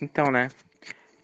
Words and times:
Então, 0.00 0.30
né? 0.30 0.48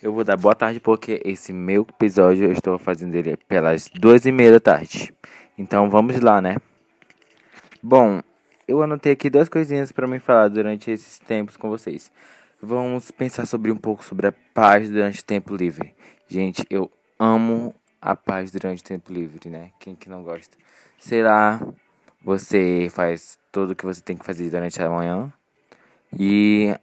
Eu 0.03 0.13
vou 0.13 0.25
dar 0.25 0.37
boa 0.37 0.55
tarde 0.55 0.81
porque 0.81 1.21
esse 1.25 1.53
meu 1.53 1.87
episódio 1.89 2.45
eu 2.45 2.53
estou 2.53 2.79
fazendo 2.79 3.15
ele 3.15 3.37
pelas 3.49 3.89
duas 3.89 4.27
e 4.27 4.33
meia 4.33 4.53
da 4.53 4.61
tarde. 4.61 5.15
Então 5.57 5.89
vamos 5.89 6.21
lá, 6.21 6.43
né? 6.43 6.57
Bom, 7.83 8.21
eu 8.67 8.83
anotei 8.83 9.13
aqui 9.13 9.31
duas 9.31 9.49
coisinhas 9.49 9.93
para 9.93 10.07
me 10.07 10.19
falar 10.19 10.49
durante 10.49 10.91
esses 10.91 11.19
tempos 11.21 11.57
com 11.57 11.71
vocês. 11.71 12.11
Vamos 12.61 13.11
pensar 13.11 13.47
sobre 13.47 13.71
um 13.71 13.77
pouco 13.77 14.05
sobre 14.05 14.27
a 14.27 14.35
paz 14.53 14.91
durante 14.91 15.21
o 15.21 15.25
tempo 15.25 15.55
livre. 15.55 15.95
Gente, 16.29 16.65
eu 16.69 16.91
amo 17.19 17.75
a 18.01 18.17
paz 18.17 18.51
durante 18.51 18.81
o 18.81 18.85
tempo 18.85 19.13
livre, 19.13 19.49
né? 19.49 19.71
Quem 19.79 19.95
que 19.95 20.09
não 20.09 20.23
gosta? 20.23 20.57
Sei 20.99 21.23
lá, 21.23 21.61
você 22.23 22.89
faz 22.91 23.39
tudo 23.53 23.73
o 23.73 23.77
que 23.77 23.85
você 23.85 24.03
tem 24.03 24.17
que 24.17 24.25
fazer 24.25 24.51
durante 24.51 24.83
a 24.83 24.91
manhã 24.91 25.33
e 26.19 26.75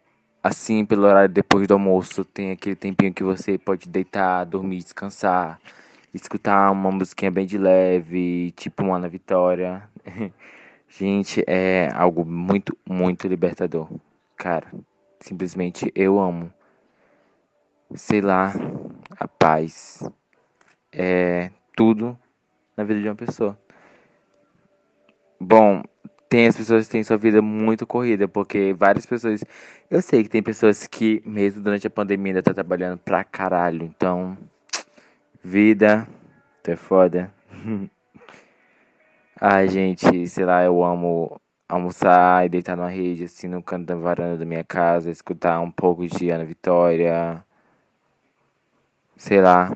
assim, 0.44 0.86
pelo 0.86 1.04
horário 1.04 1.30
depois 1.30 1.68
do 1.68 1.74
almoço, 1.74 2.26
tem 2.26 2.52
aquele 2.52 2.76
tempinho 2.76 3.14
que 3.14 3.24
você 3.24 3.58
pode 3.58 3.88
deitar, 3.88 4.46
dormir, 4.46 4.78
descansar, 4.78 5.60
escutar 6.14 6.72
uma 6.72 6.92
musiquinha 6.92 7.32
bem 7.32 7.46
de 7.46 7.58
leve, 7.58 8.52
tipo 8.52 8.84
uma 8.84 8.98
Ana 8.98 9.10
Vitória. 9.10 9.84
Gente, 10.90 11.44
é 11.48 11.90
algo 11.94 12.26
muito, 12.26 12.78
muito 12.88 13.28
libertador. 13.28 13.90
Cara, 14.36 14.68
simplesmente 15.20 15.92
eu 15.96 16.20
amo. 16.20 16.52
Sei 17.96 18.22
lá, 18.22 18.54
a 19.20 19.28
paz 19.28 20.02
é 20.92 21.52
tudo 21.76 22.18
na 22.76 22.84
vida 22.84 23.02
de 23.02 23.08
uma 23.08 23.16
pessoa. 23.16 23.58
Bom, 25.40 25.82
tem 26.32 26.48
as 26.48 26.56
pessoas 26.56 26.86
que 26.86 26.94
têm 26.94 27.04
sua 27.04 27.18
vida 27.18 27.42
muito 27.42 27.86
corrida, 27.86 28.26
porque 28.26 28.74
várias 28.74 29.06
pessoas. 29.06 29.44
Eu 29.90 30.02
sei 30.02 30.24
que 30.24 30.30
tem 30.30 30.42
pessoas 30.42 30.88
que, 30.88 31.22
mesmo 31.26 31.62
durante 31.62 31.86
a 31.86 31.90
pandemia, 31.90 32.32
ainda 32.32 32.42
tá 32.42 32.54
trabalhando 32.54 32.98
pra 32.98 33.22
caralho. 33.22 33.84
Então, 33.84 34.38
vida, 35.44 36.08
tu 36.64 36.72
é 36.72 36.78
foda. 36.78 37.30
Ai, 39.42 39.68
gente, 39.68 40.26
sei 40.30 40.46
lá, 40.46 40.64
eu 40.64 40.82
amo 40.82 41.38
almoçar 41.68 42.46
e 42.46 42.50
deitar 42.50 42.78
numa 42.78 42.90
rede, 42.90 43.26
assim, 43.26 43.50
no 43.50 43.62
canto 43.62 43.88
da 43.88 43.96
varanda 43.96 44.38
da 44.38 44.46
minha 44.46 44.64
casa, 44.64 45.12
escutar 45.12 45.60
um 45.60 45.70
pouco 45.70 46.08
de 46.08 46.30
Ana 46.30 46.46
Vitória. 46.46 47.44
Sei 49.18 49.42
lá. 49.42 49.76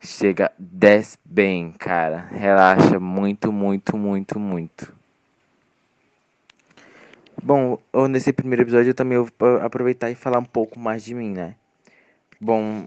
Chega, 0.00 0.50
desce 0.58 1.18
bem, 1.22 1.70
cara. 1.72 2.28
Relaxa 2.30 2.98
muito, 2.98 3.52
muito, 3.52 3.94
muito, 3.98 4.40
muito. 4.40 5.01
Bom, 7.42 7.76
nesse 8.08 8.32
primeiro 8.32 8.62
episódio 8.62 8.90
eu 8.90 8.94
também 8.94 9.18
vou 9.18 9.28
aproveitar 9.60 10.10
e 10.10 10.14
falar 10.14 10.38
um 10.38 10.44
pouco 10.44 10.78
mais 10.78 11.02
de 11.04 11.12
mim, 11.12 11.32
né? 11.32 11.56
Bom, 12.40 12.86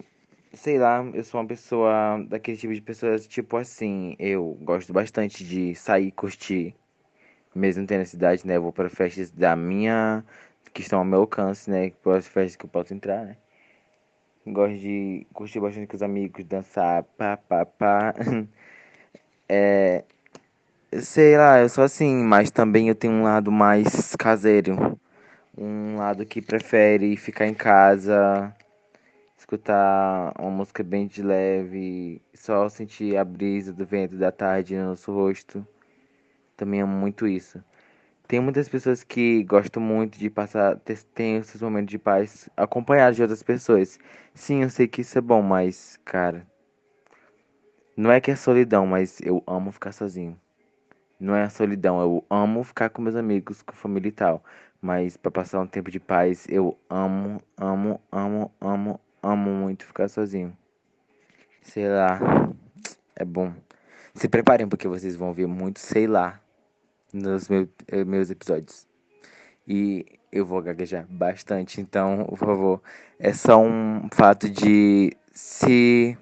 sei 0.53 0.79
lá, 0.79 1.03
eu 1.13 1.23
sou 1.23 1.41
uma 1.41 1.47
pessoa 1.47 2.23
daquele 2.29 2.57
tipo 2.57 2.73
de 2.73 2.81
pessoas, 2.81 3.27
tipo 3.27 3.57
assim, 3.57 4.15
eu 4.19 4.57
gosto 4.61 4.93
bastante 4.93 5.43
de 5.43 5.75
sair, 5.75 6.11
curtir, 6.11 6.75
mesmo 7.55 7.85
tendo 7.87 8.01
a 8.03 8.05
cidade, 8.05 8.47
né? 8.47 8.57
Eu 8.57 8.63
vou 8.63 8.73
para 8.73 8.89
festas 8.89 9.31
da 9.31 9.55
minha, 9.55 10.23
que 10.73 10.81
estão 10.81 10.99
ao 10.99 11.05
meu 11.05 11.21
alcance, 11.21 11.69
né? 11.69 11.91
Para 12.03 12.17
as 12.17 12.27
festas 12.27 12.55
que 12.55 12.65
eu 12.65 12.69
posso 12.69 12.93
entrar, 12.93 13.25
né? 13.25 13.37
Gosto 14.47 14.77
de 14.79 15.25
curtir 15.33 15.59
bastante 15.59 15.87
com 15.87 15.95
os 15.97 16.03
amigos, 16.03 16.45
dançar, 16.45 17.03
pá, 17.17 17.37
pá, 17.37 17.65
pá. 17.65 18.13
É, 19.47 20.03
Sei 21.01 21.37
lá, 21.37 21.59
eu 21.59 21.69
sou 21.69 21.83
assim, 21.83 22.23
mas 22.23 22.51
também 22.51 22.89
eu 22.89 22.95
tenho 22.95 23.13
um 23.13 23.23
lado 23.23 23.51
mais 23.51 24.15
caseiro. 24.15 24.99
Um 25.57 25.97
lado 25.97 26.25
que 26.25 26.41
prefere 26.41 27.17
ficar 27.17 27.47
em 27.47 27.53
casa, 27.53 28.53
escutar 29.37 30.33
uma 30.39 30.51
música 30.51 30.83
bem 30.83 31.07
de 31.07 31.23
leve, 31.23 32.21
só 32.35 32.69
sentir 32.69 33.17
a 33.17 33.25
brisa 33.25 33.73
do 33.73 33.85
vento 33.85 34.17
da 34.17 34.31
tarde 34.31 34.75
no 34.77 34.87
nosso 34.89 35.13
rosto. 35.13 35.67
Também 36.57 36.81
amo 36.81 36.95
muito 36.97 37.27
isso. 37.27 37.63
Tem 38.27 38.39
muitas 38.41 38.69
pessoas 38.69 39.03
que 39.03 39.43
gostam 39.45 39.81
muito 39.83 40.19
de 40.19 40.29
passar, 40.29 40.79
tem 41.15 41.37
esses 41.37 41.61
momentos 41.61 41.91
de 41.91 41.99
paz 41.99 42.49
acompanhados 42.57 43.17
de 43.17 43.23
outras 43.23 43.43
pessoas. 43.43 43.99
Sim, 44.33 44.63
eu 44.63 44.69
sei 44.71 44.87
que 44.87 45.01
isso 45.01 45.17
é 45.17 45.21
bom, 45.21 45.41
mas, 45.41 45.99
cara, 46.05 46.47
não 47.97 48.09
é 48.09 48.21
que 48.21 48.31
é 48.31 48.35
solidão, 48.37 48.87
mas 48.87 49.19
eu 49.21 49.43
amo 49.45 49.69
ficar 49.69 49.91
sozinho. 49.91 50.39
Não 51.19 51.35
é 51.35 51.43
a 51.43 51.49
solidão, 51.49 52.01
eu 52.01 52.25
amo 52.29 52.63
ficar 52.63 52.89
com 52.89 53.01
meus 53.01 53.15
amigos, 53.15 53.61
com 53.61 53.73
família 53.73 54.09
e 54.09 54.11
tal. 54.11 54.43
Mas 54.81 55.15
para 55.17 55.31
passar 55.31 55.61
um 55.61 55.67
tempo 55.67 55.89
de 55.89 55.99
paz, 55.99 56.45
eu 56.49 56.77
amo, 56.89 57.41
amo, 57.57 58.01
amo, 58.11 58.51
amo, 58.59 58.99
amo 59.23 59.51
muito 59.51 59.85
ficar 59.85 60.09
sozinho. 60.09 60.55
Sei 61.61 61.87
lá, 61.87 62.19
é 63.15 63.23
bom. 63.25 63.53
Se 64.13 64.27
preparem 64.27 64.67
porque 64.67 64.87
vocês 64.87 65.15
vão 65.15 65.33
ver 65.33 65.47
muito, 65.47 65.79
sei 65.79 66.05
lá, 66.05 66.39
nos 67.13 67.49
eh, 67.49 68.03
meus 68.05 68.29
episódios. 68.29 68.85
E 69.67 70.05
eu 70.31 70.45
vou 70.45 70.61
gaguejar 70.61 71.05
bastante, 71.09 71.79
então, 71.81 72.25
por 72.25 72.37
favor, 72.37 72.81
é 73.17 73.33
só 73.33 73.59
um 73.59 74.07
fato 74.13 74.49
de 74.49 75.15
se 75.33 76.17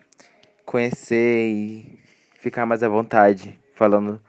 conhecer 0.66 1.50
e 1.50 2.00
ficar 2.40 2.66
mais 2.66 2.84
à 2.84 2.88
vontade 2.88 3.60
falando 3.75 4.22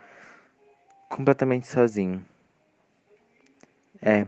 completamente 1.14 1.68
sozinho. 1.68 2.24
É. 4.02 4.26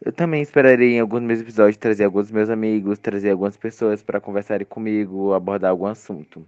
Eu 0.00 0.12
também 0.12 0.40
esperaria 0.40 0.96
em 0.96 1.00
alguns 1.00 1.22
meus 1.22 1.40
episódios 1.40 1.76
trazer 1.76 2.04
alguns 2.04 2.30
meus 2.30 2.48
amigos, 2.48 3.00
trazer 3.00 3.32
algumas 3.32 3.56
pessoas 3.56 4.00
para 4.00 4.20
conversarem 4.20 4.64
comigo, 4.64 5.34
abordar 5.34 5.72
algum 5.72 5.86
assunto. 5.86 6.46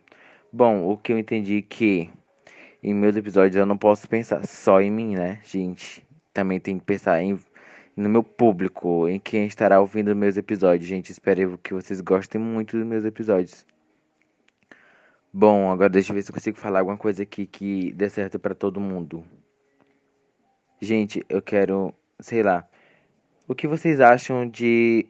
Bom, 0.53 0.89
o 0.89 0.97
que 0.97 1.13
eu 1.13 1.19
entendi 1.19 1.59
é 1.59 1.63
que 1.63 2.09
em 2.81 2.95
meus 2.95 3.17
episódios 3.17 3.57
eu 3.57 3.67
não 3.67 3.77
posso 3.77 4.09
pensar 4.09 4.47
só 4.47 4.81
em 4.81 4.91
mim, 4.91 5.17
né, 5.17 5.41
gente? 5.45 6.07
Também 6.33 6.61
tem 6.61 6.79
que 6.79 6.85
pensar 6.85 7.21
em, 7.21 7.37
no 7.97 8.09
meu 8.09 8.23
público, 8.23 9.09
em 9.09 9.19
quem 9.19 9.47
estará 9.47 9.81
ouvindo 9.81 10.15
meus 10.15 10.37
episódios. 10.37 10.89
Gente, 10.89 11.11
espero 11.11 11.59
que 11.59 11.75
vocês 11.75 12.01
gostem 12.01 12.41
muito 12.41 12.77
dos 12.77 12.87
meus 12.87 13.05
episódios. 13.05 13.67
Bom, 15.33 15.71
agora 15.71 15.89
deixa 15.89 16.13
eu 16.13 16.15
ver 16.15 16.23
se 16.23 16.31
eu 16.31 16.35
consigo 16.35 16.57
falar 16.59 16.81
alguma 16.81 16.97
coisa 16.97 17.23
aqui 17.25 17.47
que 17.47 17.93
dê 17.93 18.09
certo 18.09 18.39
para 18.39 18.55
todo 18.55 18.81
mundo. 18.81 19.25
Gente, 20.83 21.23
eu 21.29 21.43
quero, 21.43 21.93
sei 22.21 22.43
lá. 22.43 22.67
O 23.47 23.55
que 23.55 23.69
vocês 23.69 24.01
acham 24.01 24.49
de 24.49 25.07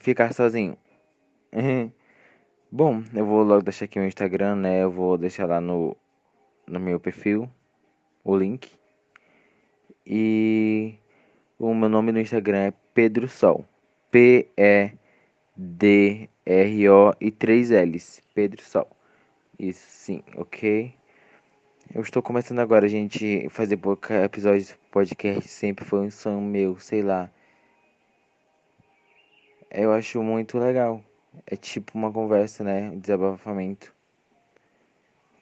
ficar 0.00 0.34
sozinho? 0.34 0.76
Bom, 2.70 3.02
eu 3.14 3.24
vou 3.24 3.42
logo 3.42 3.62
deixar 3.62 3.86
aqui 3.86 3.98
o 3.98 4.04
Instagram, 4.04 4.56
né? 4.56 4.82
Eu 4.82 4.90
vou 4.90 5.16
deixar 5.16 5.46
lá 5.46 5.62
no, 5.62 5.96
no 6.66 6.78
meu 6.78 7.00
perfil 7.00 7.50
o 8.22 8.36
link. 8.36 8.70
E 10.04 10.98
o 11.58 11.72
meu 11.74 11.88
nome 11.88 12.12
no 12.12 12.20
Instagram 12.20 12.66
é 12.66 12.74
Pedro 12.92 13.28
Sol. 13.28 13.64
P-E-D-R-O 14.10 14.96
e 17.18 17.30
três 17.30 17.70
L's. 17.70 18.20
Pedro 18.34 18.62
Sol. 18.62 18.90
Isso 19.58 19.86
sim, 19.88 20.22
ok? 20.36 20.92
Eu 21.94 22.02
estou 22.02 22.20
começando 22.22 22.58
agora, 22.58 22.88
gente, 22.88 23.48
fazer 23.48 23.78
episódios 24.24 24.68
de 24.68 24.74
podcast 24.90 25.48
sempre 25.48 25.84
foi 25.84 26.00
um 26.00 26.10
sonho 26.10 26.40
meu, 26.40 26.78
sei 26.78 27.00
lá. 27.00 27.30
Eu 29.70 29.92
acho 29.92 30.22
muito 30.22 30.58
legal. 30.58 31.02
É 31.46 31.56
tipo 31.56 31.96
uma 31.96 32.12
conversa, 32.12 32.64
né? 32.64 32.90
Um 32.90 32.98
desabafamento. 32.98 33.94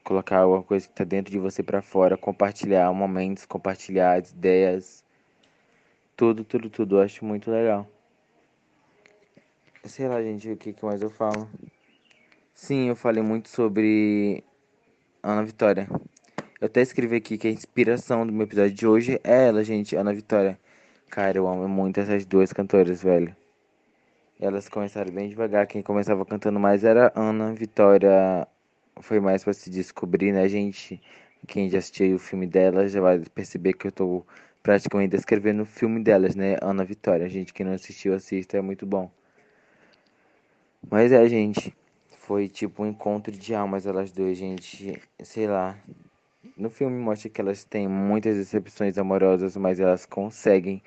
Colocar 0.05 0.41
alguma 0.41 0.63
coisa 0.63 0.87
que 0.87 0.95
tá 0.95 1.03
dentro 1.03 1.33
de 1.33 1.39
você 1.39 1.63
para 1.63 1.81
fora, 1.81 2.17
compartilhar 2.17 2.93
momentos, 2.93 3.47
compartilhar 3.47 4.19
ideias. 4.19 5.03
Tudo, 6.15 6.45
tudo, 6.45 6.69
tudo. 6.69 6.99
Eu 6.99 7.03
acho 7.03 7.25
muito 7.25 7.51
legal. 7.51 7.89
Sei 9.83 10.07
lá, 10.07 10.23
gente, 10.23 10.51
o 10.51 10.57
que, 10.57 10.75
que 10.75 10.85
mais 10.85 11.01
eu 11.01 11.11
falo? 11.11 11.49
Sim, 12.53 12.89
eu 12.91 12.97
falei 12.97 13.23
muito 13.23 13.49
sobre 13.49 14.45
Ana 15.23 15.43
Vitória. 15.43 15.89
Eu 16.65 16.67
até 16.67 16.81
escrevi 16.81 17.17
aqui 17.17 17.37
que 17.37 17.47
a 17.47 17.51
inspiração 17.51 18.27
do 18.27 18.33
meu 18.33 18.45
episódio 18.45 18.73
de 18.73 18.87
hoje 18.87 19.21
é 19.23 19.49
ela, 19.49 19.63
gente, 19.63 19.95
Ana 19.97 20.15
Vitória. 20.15 20.59
Cara, 21.11 21.37
eu 21.37 21.47
amo 21.47 21.69
muito 21.69 22.01
essas 22.01 22.25
duas 22.25 22.55
cantoras, 22.55 23.03
velho. 23.03 23.37
Elas 24.41 24.67
começaram 24.67 25.13
bem 25.13 25.29
devagar. 25.29 25.67
Quem 25.67 25.83
começava 25.83 26.25
cantando 26.25 26.59
mais 26.59 26.83
era 26.83 27.13
Ana 27.15 27.53
Vitória. 27.53 28.49
Foi 29.03 29.21
mais 29.21 29.45
para 29.45 29.53
se 29.53 29.69
descobrir, 29.69 30.33
né, 30.33 30.49
gente? 30.49 31.03
Quem 31.47 31.69
já 31.69 31.77
assistiu 31.77 32.17
o 32.17 32.19
filme 32.19 32.47
delas 32.47 32.93
já 32.93 33.01
vai 33.03 33.19
perceber 33.19 33.75
que 33.75 33.89
eu 33.89 33.93
tô 33.93 34.27
praticamente 34.63 35.11
descrevendo 35.11 35.65
o 35.65 35.67
filme 35.67 36.03
delas, 36.03 36.35
né? 36.35 36.57
Ana 36.63 36.83
Vitória. 36.83 37.29
Gente, 37.29 37.53
quem 37.53 37.67
não 37.67 37.75
assistiu, 37.75 38.15
assista, 38.15 38.57
é 38.57 38.63
muito 38.63 38.87
bom. 38.87 39.11
Mas 40.91 41.13
é, 41.13 41.29
gente. 41.29 41.77
Foi 42.21 42.49
tipo 42.49 42.85
um 42.85 42.87
encontro 42.87 43.31
de 43.33 43.55
almas, 43.55 43.85
elas 43.85 44.11
duas, 44.11 44.39
gente. 44.39 44.99
Sei 45.23 45.47
lá. 45.47 45.77
No 46.57 46.71
filme 46.71 46.99
mostra 46.99 47.31
que 47.31 47.41
elas 47.41 47.65
têm 47.65 47.89
muitas 47.89 48.37
decepções 48.37 48.99
amorosas, 48.99 49.57
mas 49.57 49.81
elas 49.81 50.07
conseguem 50.07 50.83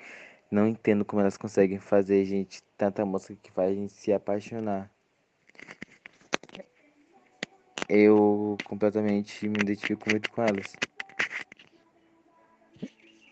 Não 0.50 0.66
entendo 0.68 1.04
como 1.04 1.20
elas 1.22 1.36
conseguem 1.36 1.78
fazer, 1.78 2.24
gente, 2.24 2.62
tanta 2.76 3.04
música 3.04 3.36
que 3.42 3.52
faz 3.52 3.72
a 3.72 3.74
gente 3.74 3.92
se 3.92 4.12
apaixonar. 4.12 4.90
Eu 7.88 8.56
completamente 8.64 9.48
me 9.48 9.56
identifico 9.62 10.08
muito 10.10 10.30
com 10.30 10.42
elas. 10.42 10.74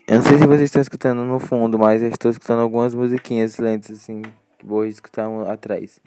Eu 0.08 0.17
não 0.17 0.23
sei 0.23 0.38
se 0.38 0.46
vocês 0.46 0.62
estão 0.62 0.82
escutando 0.82 1.25
no 1.25 1.40
fundo, 1.40 1.78
mas 1.78 2.02
eu 2.02 2.11
estou 2.11 2.31
escutando 2.31 2.61
algumas 2.61 2.94
musiquinhas 2.94 3.58
lentas 3.58 3.99
assim, 3.99 4.23
que 4.58 4.67
vou 4.67 4.87
escutar 4.87 5.28
atrás. 5.50 6.00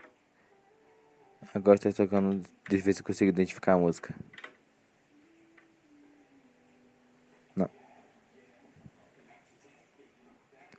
Agora 1.54 1.78
está 1.78 1.92
tocando, 1.92 2.44
ver 2.70 2.94
se 2.94 3.02
eu 3.02 3.06
consigo 3.06 3.30
identificar 3.30 3.74
a 3.74 3.78
música. 3.78 4.16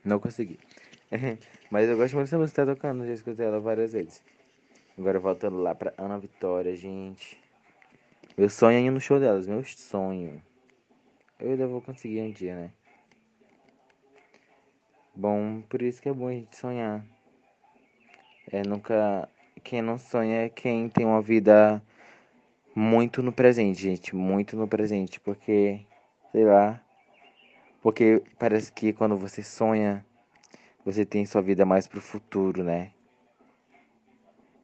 Não 0.03 0.19
consegui. 0.19 0.59
Mas 1.69 1.89
eu 1.89 1.97
gosto 1.97 2.15
muito 2.15 2.25
dessa 2.27 2.37
música 2.37 2.65
tá 2.65 2.73
tocando, 2.73 3.05
já 3.05 3.13
escutei 3.13 3.45
ela 3.45 3.59
várias 3.59 3.93
vezes. 3.93 4.23
Agora 4.97 5.19
voltando 5.19 5.57
lá 5.61 5.73
pra 5.73 5.93
Ana 5.97 6.17
Vitória, 6.19 6.75
gente. 6.75 7.41
Meu 8.37 8.49
sonho 8.49 8.77
é 8.77 8.81
ir 8.81 8.91
no 8.91 8.99
show 8.99 9.19
delas, 9.19 9.47
meu 9.47 9.63
sonho. 9.63 10.41
Eu 11.39 11.51
ainda 11.51 11.67
vou 11.67 11.81
conseguir 11.81 12.21
um 12.21 12.31
dia, 12.31 12.55
né? 12.55 12.71
Bom, 15.15 15.61
por 15.61 15.81
isso 15.81 16.01
que 16.01 16.09
é 16.09 16.13
bom 16.13 16.27
a 16.27 16.31
gente 16.31 16.55
sonhar. 16.55 17.03
É 18.51 18.63
nunca. 18.63 19.27
Quem 19.63 19.81
não 19.81 19.97
sonha 19.97 20.45
é 20.45 20.49
quem 20.49 20.89
tem 20.89 21.05
uma 21.05 21.21
vida 21.21 21.81
muito 22.75 23.21
no 23.21 23.31
presente, 23.31 23.81
gente. 23.81 24.15
Muito 24.15 24.55
no 24.55 24.67
presente. 24.67 25.19
Porque, 25.19 25.85
sei 26.31 26.45
lá. 26.45 26.81
Porque 27.81 28.21
parece 28.37 28.71
que 28.71 28.93
quando 28.93 29.17
você 29.17 29.41
sonha, 29.41 30.05
você 30.85 31.05
tem 31.05 31.25
sua 31.25 31.41
vida 31.41 31.65
mais 31.65 31.87
pro 31.87 31.99
futuro, 31.99 32.63
né? 32.63 32.91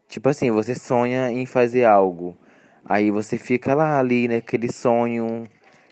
Tipo 0.07 0.29
assim, 0.29 0.51
você 0.51 0.75
sonha 0.75 1.31
em 1.31 1.45
fazer 1.45 1.83
algo. 1.83 2.37
Aí 2.85 3.11
você 3.11 3.37
fica 3.37 3.73
lá 3.73 3.99
ali, 3.99 4.27
né? 4.27 4.37
Aquele 4.37 4.71
sonho. 4.71 5.49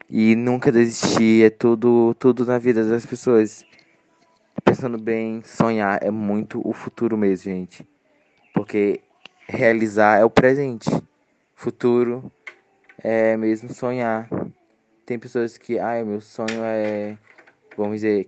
E 0.09 0.35
nunca 0.35 0.71
desistir. 0.71 1.45
É 1.45 1.49
tudo, 1.49 2.13
tudo 2.15 2.45
na 2.45 2.57
vida 2.57 2.87
das 2.87 3.05
pessoas 3.05 3.65
pensando 4.63 4.97
bem, 4.97 5.43
sonhar 5.43 5.99
é 6.01 6.09
muito 6.09 6.59
o 6.67 6.73
futuro 6.73 7.15
mesmo, 7.15 7.51
gente. 7.51 7.87
Porque 8.53 8.99
realizar 9.47 10.19
é 10.19 10.25
o 10.25 10.29
presente. 10.29 10.89
Futuro 11.53 12.31
é 12.97 13.37
mesmo 13.37 13.71
sonhar. 13.73 14.27
Tem 15.05 15.19
pessoas 15.19 15.55
que, 15.55 15.77
ai, 15.77 16.03
meu 16.03 16.19
sonho 16.19 16.63
é, 16.63 17.15
vamos 17.77 17.97
dizer, 17.97 18.27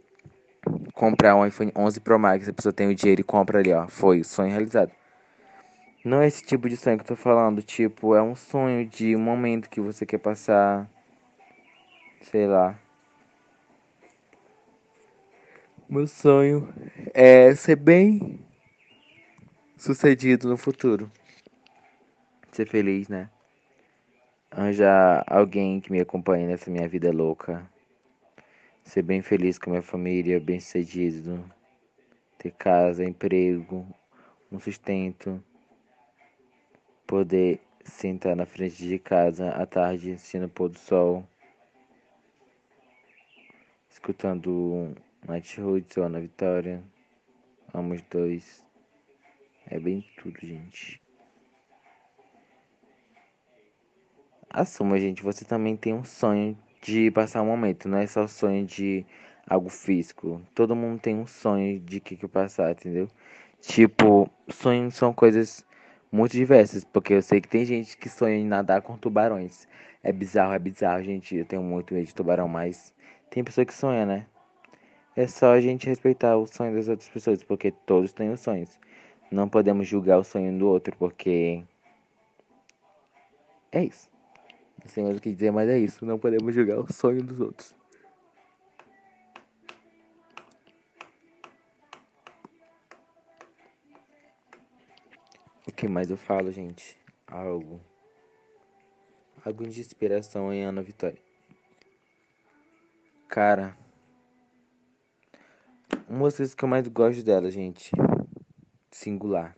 comprar 0.93 1.35
um 1.35 1.45
iPhone 1.45 1.71
11 1.75 1.99
Pro 1.99 2.19
Max. 2.19 2.47
A 2.47 2.53
pessoa 2.53 2.71
tem 2.71 2.87
o 2.87 2.93
dinheiro 2.93 3.21
e 3.21 3.23
compra 3.23 3.59
ali, 3.59 3.73
ó. 3.73 3.87
Foi, 3.87 4.23
sonho 4.23 4.51
realizado. 4.51 4.91
Não 6.05 6.21
é 6.21 6.27
esse 6.27 6.43
tipo 6.43 6.69
de 6.69 6.77
sonho 6.77 6.97
que 6.97 7.03
eu 7.03 7.07
tô 7.07 7.15
falando. 7.15 7.63
Tipo, 7.63 8.15
é 8.15 8.21
um 8.21 8.35
sonho 8.35 8.85
de 8.85 9.15
um 9.15 9.19
momento 9.19 9.69
que 9.69 9.81
você 9.81 10.05
quer 10.05 10.19
passar. 10.19 10.87
Sei 12.21 12.45
lá. 12.45 12.77
Meu 15.89 16.05
sonho 16.05 16.71
é 17.13 17.55
ser 17.55 17.77
bem 17.77 18.39
sucedido 19.77 20.47
no 20.47 20.57
futuro. 20.57 21.09
Ser 22.51 22.67
feliz, 22.67 23.07
né? 23.07 23.29
Arranjar 24.49 25.25
alguém 25.27 25.81
que 25.81 25.91
me 25.91 25.99
acompanhe 25.99 26.47
nessa 26.47 26.71
minha 26.71 26.87
vida 26.87 27.11
louca. 27.11 27.69
Ser 28.83 29.01
bem 29.01 29.21
feliz 29.21 29.59
com 29.59 29.71
minha 29.71 29.81
família, 29.81 30.39
bem 30.39 30.59
sucedido. 30.59 31.43
Ter 32.37 32.51
casa, 32.51 33.03
emprego, 33.03 33.85
um 34.49 34.59
sustento. 34.59 35.43
Poder 37.05 37.59
sentar 37.83 38.35
na 38.35 38.45
frente 38.45 38.87
de 38.87 38.97
casa 38.97 39.49
à 39.49 39.65
tarde, 39.65 40.13
assistindo 40.13 40.45
o 40.45 40.49
pôr 40.49 40.69
do 40.69 40.79
sol. 40.79 41.27
Escutando 43.89 44.95
Night 45.27 45.59
Roots 45.59 45.97
ou 45.97 46.03
Ana 46.05 46.21
Vitória. 46.21 46.81
Amo 47.73 47.93
os 47.93 48.01
dois. 48.03 48.63
É 49.65 49.77
bem 49.77 50.05
tudo, 50.15 50.39
gente. 50.39 51.01
Assuma, 54.57 54.97
gente, 54.97 55.21
você 55.21 55.45
também 55.45 55.77
tem 55.77 55.93
um 55.93 56.03
sonho 56.03 56.57
de 56.81 57.11
passar 57.11 57.43
um 57.43 57.45
momento, 57.45 57.87
não 57.87 57.99
é 57.99 58.07
só 58.07 58.27
sonho 58.27 58.65
de 58.65 59.05
algo 59.47 59.69
físico. 59.69 60.41
Todo 60.55 60.75
mundo 60.75 60.99
tem 60.99 61.15
um 61.15 61.27
sonho 61.27 61.79
de 61.79 61.99
que 61.99 62.15
que 62.15 62.27
passar, 62.27 62.71
entendeu? 62.71 63.07
Tipo, 63.61 64.27
sonhos 64.49 64.95
são 64.95 65.13
coisas 65.13 65.63
muito 66.11 66.31
diversas, 66.31 66.83
porque 66.83 67.13
eu 67.13 67.21
sei 67.21 67.39
que 67.39 67.47
tem 67.47 67.65
gente 67.65 67.95
que 67.95 68.09
sonha 68.09 68.35
em 68.35 68.45
nadar 68.47 68.81
com 68.81 68.97
tubarões. 68.97 69.67
É 70.01 70.11
bizarro, 70.11 70.53
é 70.53 70.57
bizarro, 70.57 71.03
gente. 71.03 71.35
Eu 71.35 71.45
tenho 71.45 71.61
muito 71.61 71.93
medo 71.93 72.07
de 72.07 72.15
tubarão, 72.15 72.47
mas 72.47 72.91
tem 73.29 73.43
pessoa 73.43 73.63
que 73.63 73.75
sonha, 73.75 74.07
né? 74.07 74.25
É 75.15 75.27
só 75.27 75.53
a 75.53 75.61
gente 75.61 75.85
respeitar 75.85 76.35
o 76.35 76.47
sonho 76.47 76.73
das 76.73 76.87
outras 76.87 77.09
pessoas, 77.09 77.43
porque 77.43 77.69
todos 77.85 78.11
têm 78.11 78.31
os 78.31 78.39
sonhos. 78.39 78.79
Não 79.29 79.47
podemos 79.47 79.87
julgar 79.87 80.17
o 80.17 80.23
sonho 80.23 80.57
do 80.57 80.67
outro, 80.67 80.95
porque. 80.97 81.63
É 83.71 83.83
isso. 83.83 84.16
Não 84.83 84.89
sei 84.89 85.03
mais 85.03 85.17
o 85.17 85.21
que 85.21 85.31
dizer, 85.31 85.51
mas 85.51 85.69
é 85.69 85.77
isso. 85.77 86.05
Não 86.05 86.19
podemos 86.19 86.53
julgar 86.53 86.79
o 86.79 86.91
sonho 86.91 87.23
dos 87.23 87.39
outros. 87.39 87.75
O 95.67 95.71
que 95.71 95.87
mais 95.87 96.09
eu 96.09 96.17
falo, 96.17 96.51
gente? 96.51 96.97
Algo. 97.27 97.81
Algo 99.45 99.67
de 99.67 99.81
inspiração 99.81 100.51
em 100.53 100.63
Ana 100.63 100.81
Vitória. 100.81 101.21
Cara. 103.27 103.77
Músicas 106.09 106.55
que 106.55 106.63
eu 106.63 106.69
mais 106.69 106.87
gosto 106.87 107.21
dela, 107.23 107.51
gente. 107.51 107.91
Singular. 108.89 109.53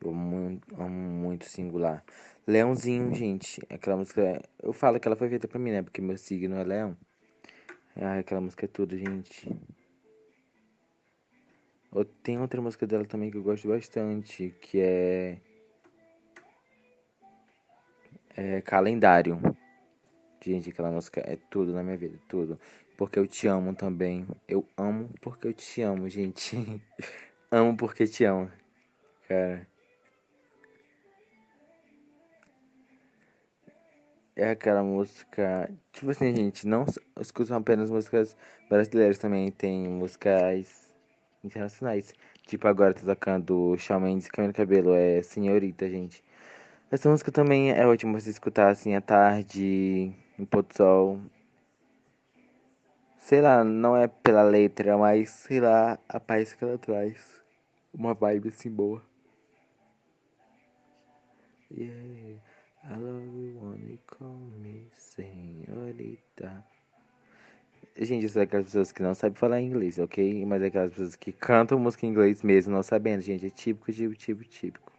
Eu 0.00 0.10
amo 0.10 0.88
muito 0.88 1.44
singular. 1.44 2.02
Leãozinho, 2.48 3.14
gente. 3.14 3.60
Aquela 3.68 3.98
música. 3.98 4.40
Eu 4.62 4.72
falo 4.72 4.98
que 4.98 5.06
ela 5.06 5.14
foi 5.14 5.28
feita 5.28 5.46
pra 5.46 5.58
mim, 5.58 5.70
né? 5.70 5.82
Porque 5.82 6.00
meu 6.00 6.16
signo 6.16 6.56
é 6.56 6.64
leão. 6.64 6.96
Ai, 7.94 8.20
aquela 8.20 8.40
música 8.40 8.64
é 8.64 8.68
tudo, 8.68 8.96
gente. 8.96 9.54
Tem 12.22 12.40
outra 12.40 12.62
música 12.62 12.86
dela 12.86 13.04
também 13.04 13.30
que 13.30 13.36
eu 13.36 13.42
gosto 13.42 13.68
bastante, 13.68 14.54
que 14.62 14.80
é. 14.80 15.36
É 18.34 18.62
Calendário. 18.62 19.38
Gente, 20.42 20.70
aquela 20.70 20.90
música 20.90 21.20
é 21.20 21.36
tudo 21.50 21.74
na 21.74 21.82
minha 21.82 21.98
vida, 21.98 22.18
tudo. 22.28 22.58
Porque 22.96 23.18
eu 23.18 23.26
te 23.26 23.46
amo 23.46 23.74
também. 23.74 24.26
Eu 24.48 24.66
amo 24.74 25.10
porque 25.20 25.48
eu 25.48 25.52
te 25.52 25.82
amo, 25.82 26.08
gente. 26.08 26.56
amo 27.52 27.76
porque 27.76 28.06
te 28.06 28.24
amo. 28.24 28.50
Cara. 29.28 29.66
É 34.38 34.50
aquela 34.50 34.84
música. 34.84 35.68
Tipo 35.92 36.12
assim, 36.12 36.32
gente, 36.34 36.64
não 36.64 36.86
escutam 37.20 37.56
apenas 37.56 37.90
músicas 37.90 38.36
brasileiras 38.70 39.18
também. 39.18 39.50
Tem 39.50 39.88
músicas 39.88 40.88
internacionais. 41.42 42.14
Tipo, 42.46 42.68
agora 42.68 42.94
tá 42.94 43.00
tocando 43.04 43.76
Shawn 43.76 43.98
Mendes, 43.98 44.28
Camila 44.28 44.54
Cabelo, 44.54 44.94
é 44.94 45.22
Senhorita, 45.22 45.90
gente. 45.90 46.22
Essa 46.88 47.10
música 47.10 47.32
também 47.32 47.72
é 47.72 47.84
ótima 47.84 48.20
você 48.20 48.30
escutar 48.30 48.70
assim 48.70 48.94
à 48.94 49.00
tarde, 49.00 50.14
em 50.38 50.44
pôr 50.44 50.62
do 50.62 50.72
sol. 50.72 51.20
Sei 53.18 53.40
lá, 53.40 53.64
não 53.64 53.96
é 53.96 54.06
pela 54.06 54.44
letra, 54.44 54.96
mas 54.96 55.30
sei 55.30 55.60
lá, 55.60 55.98
a 56.08 56.20
paz 56.20 56.54
que 56.54 56.62
ela 56.62 56.78
traz. 56.78 57.16
Uma 57.92 58.14
vibe 58.14 58.50
assim 58.50 58.70
boa. 58.70 59.02
Yeah, 61.70 62.40
I 62.90 62.96
love 62.96 63.98
call 64.06 64.38
me 64.62 64.90
senhorita. 64.96 66.64
Gente, 67.98 68.22
eu 68.22 68.30
sou 68.30 68.40
aquelas 68.40 68.64
pessoas 68.64 68.92
que 68.92 69.02
não 69.02 69.14
sabem 69.14 69.36
falar 69.36 69.60
inglês, 69.60 69.98
ok? 69.98 70.46
Mas 70.46 70.62
é 70.62 70.66
aquelas 70.68 70.92
pessoas 70.92 71.14
que 71.14 71.30
cantam 71.30 71.78
música 71.78 72.06
em 72.06 72.08
inglês 72.08 72.42
mesmo, 72.42 72.72
não 72.72 72.82
sabendo, 72.82 73.20
gente. 73.20 73.44
É 73.44 73.50
típico, 73.50 73.92
típico, 73.92 74.14
típico, 74.14 74.50
típico. 74.50 74.92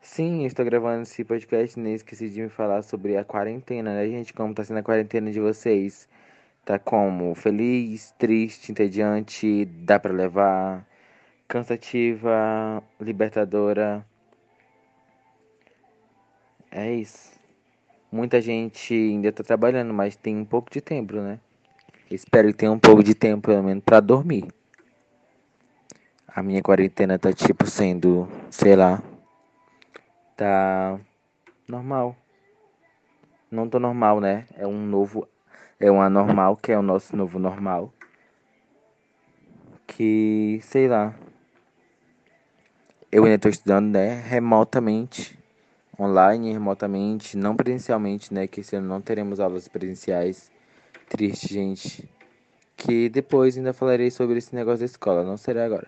Sim, 0.00 0.44
estou 0.44 0.64
gravando 0.64 1.02
esse 1.02 1.24
podcast, 1.24 1.80
nem 1.80 1.94
esqueci 1.94 2.30
de 2.30 2.42
me 2.42 2.48
falar 2.48 2.82
sobre 2.82 3.16
a 3.16 3.24
quarentena, 3.24 3.92
né, 3.94 4.06
gente? 4.06 4.32
Como 4.32 4.54
tá 4.54 4.62
sendo 4.62 4.78
a 4.78 4.82
quarentena 4.84 5.32
de 5.32 5.40
vocês? 5.40 6.08
Tá 6.64 6.78
como? 6.78 7.34
Feliz, 7.34 8.12
triste, 8.18 8.70
entediante, 8.70 9.64
dá 9.64 9.98
para 9.98 10.12
levar, 10.12 10.86
cansativa, 11.48 12.80
libertadora. 13.00 14.06
É 16.76 16.92
isso. 16.92 17.30
Muita 18.10 18.40
gente 18.40 18.92
ainda 18.92 19.30
tá 19.30 19.44
trabalhando, 19.44 19.94
mas 19.94 20.16
tem 20.16 20.36
um 20.36 20.44
pouco 20.44 20.72
de 20.72 20.80
tempo, 20.80 21.14
né? 21.14 21.38
Espero 22.10 22.48
que 22.48 22.54
tenha 22.54 22.72
um 22.72 22.80
pouco 22.80 23.00
de 23.00 23.14
tempo, 23.14 23.46
pelo 23.46 23.62
menos, 23.62 23.84
pra 23.84 24.00
dormir. 24.00 24.48
A 26.26 26.42
minha 26.42 26.60
quarentena 26.60 27.16
tá 27.16 27.32
tipo 27.32 27.64
sendo, 27.64 28.28
sei 28.50 28.74
lá, 28.74 29.00
tá 30.36 30.98
normal. 31.68 32.16
Não 33.48 33.68
tô 33.68 33.78
normal, 33.78 34.20
né? 34.20 34.44
É 34.56 34.66
um 34.66 34.84
novo, 34.84 35.28
é 35.78 35.92
um 35.92 36.02
anormal, 36.02 36.56
que 36.56 36.72
é 36.72 36.78
o 36.78 36.82
nosso 36.82 37.16
novo 37.16 37.38
normal. 37.38 37.94
Que, 39.86 40.58
sei 40.64 40.88
lá. 40.88 41.14
Eu 43.12 43.24
ainda 43.24 43.38
tô 43.38 43.48
estudando, 43.48 43.92
né? 43.92 44.20
Remotamente, 44.26 45.38
online, 45.98 46.52
remotamente, 46.52 47.36
não 47.36 47.56
presencialmente, 47.56 48.32
né? 48.32 48.46
Que 48.46 48.60
esse 48.60 48.76
ano 48.76 48.88
não 48.88 49.00
teremos 49.00 49.40
aulas 49.40 49.68
presenciais. 49.68 50.50
Triste, 51.08 51.52
gente. 51.52 52.08
Que 52.76 53.08
depois 53.08 53.56
ainda 53.56 53.72
falarei 53.72 54.10
sobre 54.10 54.38
esse 54.38 54.54
negócio 54.54 54.80
da 54.80 54.84
escola, 54.86 55.24
não 55.24 55.36
será 55.36 55.64
agora. 55.64 55.86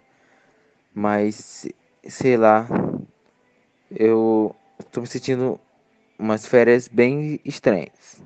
Mas, 0.95 1.67
sei 2.05 2.37
lá, 2.37 2.67
eu 3.91 4.55
tô 4.91 5.01
me 5.01 5.07
sentindo 5.07 5.61
umas 6.19 6.47
férias 6.47 6.89
bem 6.89 7.41
estranhas. 7.45 8.23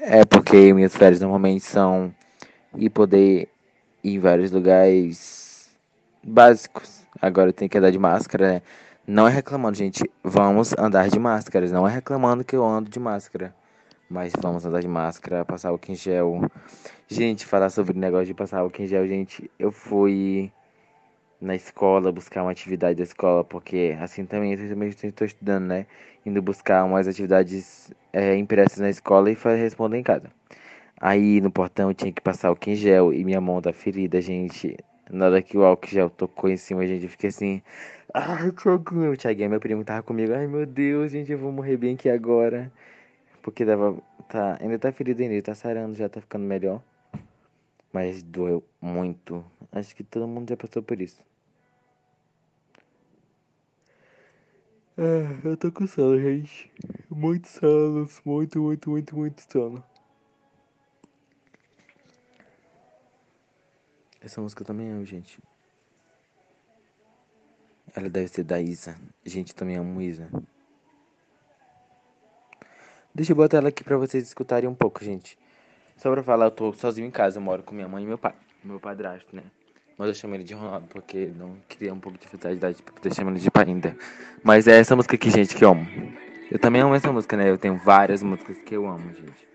É 0.00 0.24
porque 0.24 0.72
minhas 0.72 0.94
férias 0.94 1.20
normalmente 1.20 1.64
são 1.64 2.14
ir 2.76 2.90
poder 2.90 3.48
ir 4.04 4.14
em 4.16 4.18
vários 4.18 4.50
lugares 4.50 5.70
básicos. 6.22 7.04
Agora 7.20 7.52
tenho 7.52 7.68
que 7.68 7.78
andar 7.78 7.90
de 7.90 7.98
máscara, 7.98 8.54
né? 8.54 8.62
Não 9.08 9.28
é 9.28 9.30
reclamando, 9.30 9.78
gente. 9.78 10.02
Vamos 10.24 10.74
andar 10.76 11.08
de 11.08 11.18
máscaras. 11.18 11.70
Não 11.70 11.86
é 11.86 11.92
reclamando 11.92 12.42
que 12.44 12.56
eu 12.56 12.64
ando 12.64 12.90
de 12.90 12.98
máscara. 12.98 13.54
Mas 14.10 14.32
vamos 14.40 14.64
andar 14.66 14.80
de 14.80 14.88
máscara, 14.88 15.44
passar 15.44 15.72
o 15.72 15.78
em 15.88 15.94
gel. 15.94 16.40
Gente, 17.06 17.46
falar 17.46 17.70
sobre 17.70 17.96
o 17.96 18.00
negócio 18.00 18.26
de 18.26 18.34
passar 18.34 18.64
o 18.64 18.72
em 18.76 18.86
gel, 18.86 19.06
gente. 19.06 19.48
Eu 19.60 19.70
fui 19.70 20.50
na 21.40 21.54
escola, 21.54 22.10
buscar 22.10 22.42
uma 22.42 22.50
atividade 22.50 22.96
da 22.96 23.04
escola, 23.04 23.44
porque 23.44 23.96
assim 24.00 24.24
também 24.26 24.54
eu 24.54 24.68
também 24.68 24.88
estou 24.88 25.24
estudando, 25.24 25.66
né? 25.66 25.86
Indo 26.24 26.42
buscar 26.42 26.84
umas 26.84 27.06
atividades 27.06 27.92
é, 28.12 28.36
impressas 28.36 28.78
na 28.78 28.90
escola 28.90 29.30
e 29.30 29.36
responder 29.56 29.98
em 29.98 30.02
casa. 30.02 30.32
Aí 31.00 31.40
no 31.40 31.50
portão 31.50 31.90
eu 31.90 31.94
tinha 31.94 32.12
que 32.12 32.20
passar 32.20 32.50
o 32.50 32.58
gel 32.74 33.14
e 33.14 33.24
minha 33.24 33.40
mão 33.40 33.62
tá 33.62 33.72
ferida, 33.72 34.20
gente. 34.20 34.76
Na 35.10 35.26
hora 35.26 35.42
que 35.42 35.56
o 35.56 35.64
álcool 35.64 35.88
gel 35.88 36.10
tocou 36.10 36.50
em 36.50 36.56
cima, 36.56 36.84
gente, 36.86 37.04
eu 37.04 37.10
fiquei 37.10 37.28
assim. 37.28 37.62
Ai, 38.18 38.50
Thiaguinho. 38.50 39.12
O 39.12 39.16
Thiaguinho, 39.16 39.50
meu 39.50 39.60
primo, 39.60 39.84
tava 39.84 40.02
comigo. 40.02 40.32
Ai, 40.32 40.46
meu 40.46 40.64
Deus, 40.64 41.12
gente, 41.12 41.30
eu 41.30 41.38
vou 41.38 41.52
morrer 41.52 41.76
bem 41.76 41.94
aqui 41.94 42.08
agora. 42.08 42.72
Porque 43.42 43.64
dava. 43.64 43.94
Tá, 44.28 44.56
ainda 44.60 44.78
tá 44.78 44.90
ferido 44.90 45.22
ainda, 45.22 45.42
tá 45.42 45.54
sarando, 45.54 45.94
já 45.94 46.08
tá 46.08 46.20
ficando 46.20 46.44
melhor. 46.44 46.82
Mas 47.92 48.22
doeu 48.22 48.64
muito. 48.80 49.44
Acho 49.70 49.94
que 49.94 50.02
todo 50.02 50.26
mundo 50.26 50.48
já 50.48 50.56
passou 50.56 50.82
por 50.82 51.00
isso. 51.00 51.22
Ah, 54.96 55.38
eu 55.44 55.56
tô 55.58 55.70
com 55.70 55.86
sono, 55.86 56.18
gente. 56.18 56.70
Muito 57.10 57.48
sono. 57.48 58.08
Muito, 58.24 58.58
muito, 58.62 58.90
muito, 58.90 59.16
muito 59.16 59.42
sono. 59.52 59.84
Essa 64.22 64.40
música 64.40 64.64
também 64.64 64.90
amo, 64.90 65.04
gente. 65.04 65.38
Ela 67.96 68.10
deve 68.10 68.28
ser 68.28 68.44
da 68.44 68.60
Isa. 68.60 68.94
Gente, 69.24 69.54
também 69.54 69.76
amo 69.76 70.02
Isa. 70.02 70.28
Deixa 73.14 73.32
eu 73.32 73.36
botar 73.36 73.56
ela 73.56 73.70
aqui 73.70 73.82
pra 73.82 73.96
vocês 73.96 74.22
escutarem 74.22 74.68
um 74.68 74.74
pouco, 74.74 75.02
gente. 75.02 75.38
Só 75.96 76.12
pra 76.12 76.22
falar, 76.22 76.44
eu 76.44 76.50
tô 76.50 76.74
sozinho 76.74 77.08
em 77.08 77.10
casa, 77.10 77.38
eu 77.38 77.42
moro 77.42 77.62
com 77.62 77.74
minha 77.74 77.88
mãe 77.88 78.04
e 78.04 78.06
meu 78.06 78.18
pai. 78.18 78.34
Meu 78.62 78.78
padrasto, 78.78 79.34
né? 79.34 79.42
Mas 79.96 80.08
eu 80.08 80.14
chamo 80.14 80.34
ele 80.34 80.44
de 80.44 80.52
Ronaldo 80.52 80.86
porque 80.88 81.32
não 81.34 81.56
queria 81.66 81.94
um 81.94 81.98
pouco 81.98 82.18
de 82.18 82.24
dificuldade 82.24 82.82
pra 82.82 82.92
poder 82.92 83.14
chamar 83.14 83.30
ele 83.30 83.40
de 83.40 83.50
pai 83.50 83.64
ainda. 83.64 83.96
Mas 84.44 84.68
é 84.68 84.78
essa 84.78 84.94
música 84.94 85.14
aqui, 85.14 85.30
gente, 85.30 85.56
que 85.56 85.64
eu 85.64 85.70
amo. 85.70 85.86
Eu 86.50 86.58
também 86.58 86.82
amo 86.82 86.94
essa 86.94 87.10
música, 87.10 87.34
né? 87.34 87.48
Eu 87.48 87.56
tenho 87.56 87.78
várias 87.78 88.22
músicas 88.22 88.58
que 88.58 88.76
eu 88.76 88.86
amo, 88.86 89.10
gente. 89.14 89.46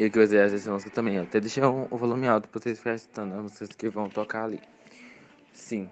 E 0.00 0.06
o 0.06 0.10
que 0.10 0.26
você 0.26 0.38
acha 0.38 0.52
dessa 0.52 0.72
música 0.72 0.90
também? 0.90 1.18
Até 1.18 1.38
deixar 1.38 1.68
o, 1.68 1.86
o 1.90 1.98
volume 1.98 2.26
alto 2.26 2.48
pra 2.48 2.58
vocês 2.58 2.78
ficarem 2.78 2.96
escutando 2.96 3.34
as 3.34 3.42
músicas 3.42 3.68
que 3.68 3.88
vão 3.90 4.08
tocar 4.08 4.44
ali. 4.44 4.58
Sim. 5.52 5.90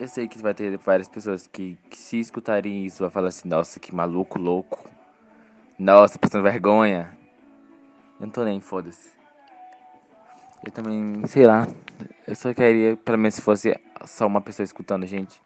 Eu 0.00 0.08
sei 0.08 0.26
que 0.26 0.38
vai 0.38 0.52
ter 0.52 0.76
várias 0.78 1.06
pessoas 1.06 1.46
que, 1.46 1.78
que 1.88 1.96
se 1.96 2.18
escutarem 2.18 2.84
isso 2.84 3.04
vai 3.04 3.10
falar 3.10 3.28
assim, 3.28 3.48
nossa, 3.48 3.78
que 3.78 3.94
maluco, 3.94 4.40
louco. 4.40 4.90
Nossa, 5.78 6.18
passando 6.18 6.42
vergonha. 6.42 7.16
Eu 8.24 8.28
não 8.28 8.32
tô 8.32 8.42
nem, 8.42 8.58
foda-se. 8.58 9.10
Eu 10.64 10.72
também, 10.72 11.26
sei 11.26 11.46
lá. 11.46 11.68
Eu 12.26 12.34
só 12.34 12.54
queria, 12.54 12.96
pelo 12.96 13.18
menos 13.18 13.34
se 13.34 13.42
fosse 13.42 13.78
só 14.06 14.26
uma 14.26 14.40
pessoa 14.40 14.64
escutando 14.64 15.02
a 15.02 15.06
gente. 15.06 15.38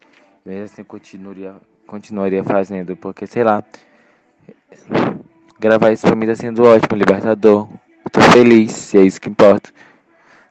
Eu 0.46 0.62
assim 0.62 0.84
continuaria, 0.84 1.56
continuaria 1.88 2.44
fazendo, 2.44 2.96
porque 2.96 3.26
sei 3.26 3.42
lá. 3.42 3.64
Gravar 5.58 5.90
isso 5.90 6.06
pra 6.06 6.14
mim 6.14 6.28
tá 6.28 6.36
sendo 6.36 6.62
ótimo, 6.62 6.96
libertador. 6.96 7.68
Eu 8.04 8.10
tô 8.12 8.20
feliz, 8.20 8.94
e 8.94 8.98
é 8.98 9.02
isso 9.02 9.20
que 9.20 9.28
importa. 9.28 9.72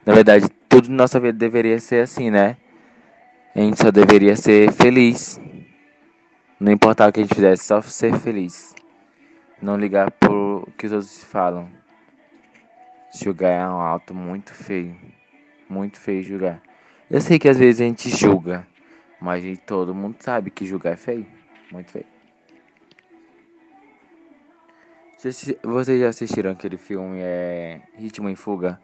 Na 0.06 0.14
verdade, 0.14 0.50
tudo 0.68 0.90
na 0.90 0.98
nossa 0.98 1.22
vida 1.22 1.38
deveria 1.38 1.80
ser 1.80 2.04
assim, 2.04 2.30
né? 2.30 2.58
A 3.56 3.62
gente 3.62 3.82
só 3.82 3.90
deveria 3.90 4.36
ser 4.36 4.70
feliz. 4.74 5.40
Não 6.60 6.74
importar 6.74 7.08
o 7.08 7.14
que 7.14 7.22
a 7.22 7.24
gente 7.24 7.34
fizesse, 7.34 7.64
só 7.64 7.82
ser 7.82 8.20
feliz. 8.20 8.76
Não 9.62 9.78
ligar 9.78 10.12
por 10.12 10.68
que 10.78 10.88
os 10.88 10.92
outros 10.92 11.24
falam. 11.24 11.87
Julgar 13.14 13.52
é 13.52 13.68
um 13.68 13.82
alto 13.82 14.14
muito 14.14 14.54
feio. 14.54 14.96
Muito 15.70 16.00
feio 16.00 16.24
julgar. 16.24 16.62
Eu 17.10 17.22
sei 17.22 17.40
que 17.40 17.48
às 17.48 17.58
vezes 17.58 17.82
a 17.82 17.86
gente 17.86 18.10
julga, 18.10 18.68
mas 19.20 19.44
todo 19.66 19.96
mundo 19.96 20.18
sabe 20.20 20.52
que 20.52 20.66
julgar 20.66 20.94
é 20.94 20.98
feio. 20.98 21.26
Muito 21.72 21.92
feio. 21.92 22.06
Vocês 25.64 26.00
já 26.00 26.10
assistiram 26.10 26.52
aquele 26.52 26.78
filme 26.78 27.20
é 27.22 27.82
Ritmo 27.96 28.30
em 28.30 28.36
Fuga? 28.36 28.80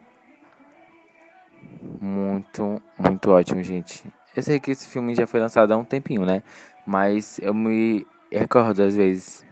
Muito, 2.00 2.82
muito 2.98 3.30
ótimo, 3.30 3.62
gente. 3.62 4.02
Eu 4.34 4.42
sei 4.42 4.58
que 4.58 4.72
esse 4.72 4.88
filme 4.88 5.14
já 5.14 5.26
foi 5.26 5.38
lançado 5.38 5.72
há 5.72 5.76
um 5.76 5.84
tempinho, 5.84 6.26
né? 6.26 6.42
Mas 6.84 7.38
eu 7.38 7.54
me 7.54 8.06
recordo 8.32 8.82
às 8.82 8.96
vezes. 8.96 9.46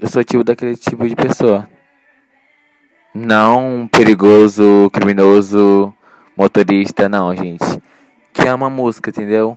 Eu 0.00 0.08
sou 0.08 0.22
tipo 0.22 0.44
daquele 0.44 0.76
tipo 0.76 1.06
de 1.08 1.16
pessoa. 1.16 1.68
Não 3.18 3.88
perigoso, 3.88 4.90
criminoso, 4.92 5.90
motorista, 6.36 7.08
não, 7.08 7.34
gente. 7.34 7.64
Que 8.30 8.46
ama 8.46 8.68
música, 8.68 9.08
entendeu? 9.08 9.56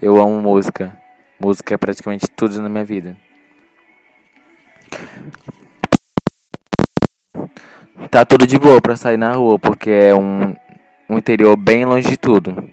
Eu 0.00 0.18
amo 0.18 0.40
música. 0.40 0.98
Música 1.38 1.74
é 1.74 1.76
praticamente 1.76 2.26
tudo 2.30 2.62
na 2.62 2.68
minha 2.70 2.82
vida. 2.82 3.14
Tá 8.10 8.24
tudo 8.24 8.46
de 8.46 8.58
boa 8.58 8.80
pra 8.80 8.96
sair 8.96 9.18
na 9.18 9.34
rua, 9.34 9.58
porque 9.58 9.90
é 9.90 10.14
um, 10.14 10.56
um 11.06 11.18
interior 11.18 11.58
bem 11.58 11.84
longe 11.84 12.08
de 12.08 12.16
tudo. 12.16 12.70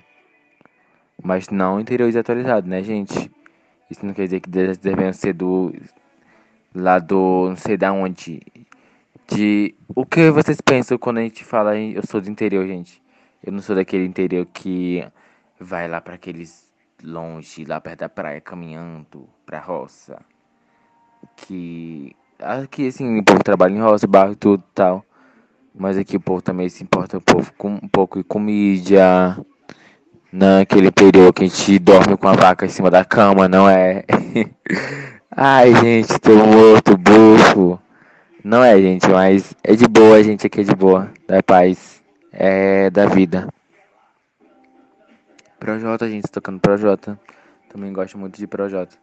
Mas 1.22 1.50
não 1.50 1.78
interior 1.78 2.08
desatualizado, 2.08 2.70
né, 2.70 2.82
gente? 2.82 3.30
Isso 3.90 4.06
não 4.06 4.14
quer 4.14 4.24
dizer 4.24 4.40
que 4.40 4.50
devemos 4.50 5.18
ser 5.18 5.34
do. 5.34 5.76
lá 6.74 7.00
do. 7.00 7.50
não 7.50 7.58
sei 7.58 7.76
da 7.76 7.92
onde. 7.92 8.40
De. 9.34 9.76
O 9.96 10.06
que 10.06 10.32
vocês 10.32 10.60
pensam 10.62 10.98
quando 10.98 11.20
a 11.20 11.22
gente 11.22 11.44
fala 11.44 11.78
eu 11.78 12.02
sou 12.06 12.22
do 12.22 12.30
interior, 12.30 12.66
gente? 12.68 13.02
Eu 13.44 13.52
não 13.52 13.62
sou 13.62 13.76
daquele 13.76 14.06
interior 14.06 14.46
que 14.54 15.06
vai 15.60 15.88
lá 15.88 16.02
para 16.02 16.16
aqueles 16.16 16.70
longe, 17.04 17.66
lá 17.66 17.80
perto 17.82 18.00
da 18.00 18.10
praia, 18.10 18.42
caminhando 18.42 19.28
pra 19.46 19.60
roça. 19.60 20.20
Que 21.36 22.16
Aqui, 22.42 22.88
assim, 22.88 23.20
o 23.20 23.24
povo 23.24 23.44
trabalha 23.44 23.76
em 23.76 23.80
roça, 23.80 24.08
barro 24.08 24.32
e 24.32 24.36
tudo 24.36 24.64
tal. 24.74 25.06
Mas 25.76 25.96
aqui 25.96 26.18
o 26.18 26.20
povo 26.20 26.42
também 26.42 26.68
se 26.70 26.84
importa 26.84 27.18
um 27.18 27.22
pouco 27.22 27.54
com, 27.56 27.70
um 27.76 27.88
pouco 27.88 28.24
com 28.24 28.40
mídia. 28.40 29.38
Naquele 30.32 30.92
período 30.92 31.34
que 31.34 31.44
a 31.44 31.48
gente 31.48 31.78
dorme 31.78 32.18
com 32.18 32.28
a 32.28 32.34
vaca 32.34 32.66
em 32.66 32.70
cima 32.70 32.90
da 32.90 33.06
cama, 33.06 33.48
não 33.48 33.70
é? 33.70 34.04
Ai, 35.30 35.76
gente, 35.76 36.20
tô 36.20 36.36
morto, 36.36 36.98
bufo. 36.98 37.80
Não 38.44 38.64
é, 38.64 38.76
gente, 38.82 39.08
mas 39.08 39.54
é 39.64 39.76
de 39.76 39.88
boa, 39.88 40.24
gente, 40.24 40.48
aqui 40.48 40.62
é 40.62 40.64
de 40.64 40.76
boa. 40.76 41.12
Da 41.28 41.44
paz. 41.44 42.02
É 42.32 42.90
da 42.90 43.06
vida. 43.06 43.48
Projota, 45.60 46.10
gente, 46.10 46.28
tocando 46.32 46.60
Projota. 46.60 47.20
Também 47.70 47.94
gosto 47.94 48.18
muito 48.18 48.38
de 48.38 48.48
Projota. 48.48 48.98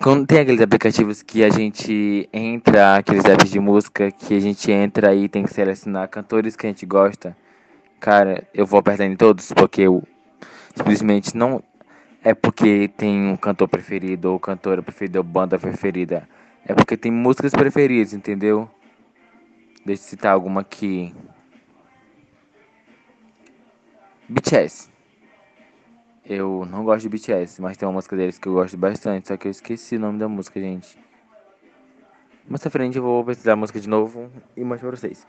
Quando 0.00 0.26
tem 0.26 0.40
aqueles 0.40 0.60
aplicativos 0.60 1.22
que 1.22 1.42
a 1.42 1.48
gente 1.48 2.28
entra, 2.30 2.96
aqueles 2.96 3.24
apps 3.24 3.50
de 3.50 3.58
música 3.58 4.12
que 4.12 4.34
a 4.34 4.40
gente 4.40 4.70
entra 4.70 5.14
e 5.14 5.28
tem 5.28 5.44
que 5.44 5.52
selecionar 5.52 6.08
cantores 6.08 6.54
que 6.54 6.66
a 6.66 6.70
gente 6.70 6.84
gosta. 6.84 7.34
Cara, 7.98 8.46
eu 8.52 8.66
vou 8.66 8.78
apertar 8.78 9.06
em 9.06 9.16
todos 9.16 9.50
porque 9.52 9.82
eu 9.82 10.02
simplesmente 10.76 11.34
não 11.34 11.62
é 12.22 12.34
porque 12.34 12.88
tem 12.96 13.28
um 13.28 13.36
cantor 13.36 13.66
preferido 13.66 14.30
ou 14.30 14.38
cantora 14.38 14.82
preferida 14.82 15.18
ou 15.18 15.24
banda 15.24 15.58
preferida. 15.58 16.28
É 16.66 16.74
porque 16.74 16.96
tem 16.96 17.10
músicas 17.10 17.52
preferidas, 17.52 18.12
entendeu? 18.12 18.68
Deixa 19.84 20.02
eu 20.02 20.08
citar 20.08 20.32
alguma 20.32 20.60
aqui. 20.60 21.14
BTS. 24.28 24.90
Eu 26.24 26.66
não 26.70 26.84
gosto 26.84 27.02
de 27.02 27.08
BTS, 27.08 27.62
mas 27.62 27.76
tem 27.76 27.88
uma 27.88 27.94
música 27.94 28.14
deles 28.14 28.38
que 28.38 28.46
eu 28.46 28.52
gosto 28.52 28.76
bastante, 28.76 29.28
só 29.28 29.36
que 29.36 29.48
eu 29.48 29.50
esqueci 29.50 29.96
o 29.96 30.00
nome 30.00 30.18
da 30.18 30.28
música, 30.28 30.60
gente. 30.60 30.98
Mais 32.46 32.60
pra 32.60 32.70
frente 32.70 32.98
eu 32.98 33.02
vou 33.02 33.24
pesquisar 33.24 33.54
a 33.54 33.56
música 33.56 33.80
de 33.80 33.88
novo 33.88 34.30
e 34.54 34.62
mostrar 34.62 34.90
pra 34.90 34.98
vocês. 34.98 35.26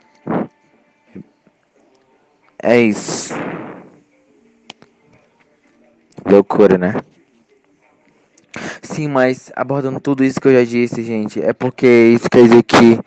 É 2.62 2.78
isso. 2.78 3.32
Loucura, 6.26 6.76
né? 6.76 6.94
Sim, 8.82 9.08
mas 9.08 9.52
abordando 9.54 10.00
tudo 10.00 10.24
isso 10.24 10.40
que 10.40 10.48
eu 10.48 10.52
já 10.52 10.64
disse, 10.64 11.02
gente, 11.02 11.40
é 11.40 11.52
porque 11.52 11.86
isso 12.14 12.28
quer 12.28 12.42
dizer 12.44 12.62
que 12.64 12.98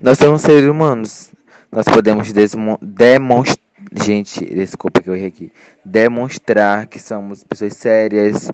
nós 0.00 0.18
somos 0.18 0.42
seres 0.42 0.68
humanos. 0.68 1.30
Nós 1.72 1.84
podemos 1.86 2.30
demonstrar. 2.82 3.70
Gente, 4.04 4.44
desculpa 4.44 5.00
que 5.00 5.08
eu 5.08 5.16
errei 5.16 5.28
aqui. 5.28 5.52
Demonstrar 5.84 6.86
que 6.86 7.00
somos 7.00 7.42
pessoas 7.42 7.74
sérias, 7.76 8.50